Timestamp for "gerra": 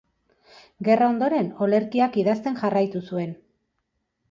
0.87-1.09